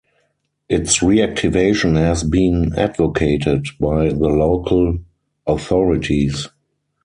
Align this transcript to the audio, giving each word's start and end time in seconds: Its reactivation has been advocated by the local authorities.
Its 0.67 0.97
reactivation 1.03 1.95
has 1.95 2.23
been 2.23 2.73
advocated 2.75 3.67
by 3.79 4.09
the 4.09 4.29
local 4.29 4.97
authorities. 5.45 6.47